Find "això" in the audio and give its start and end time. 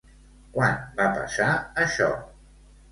1.87-2.13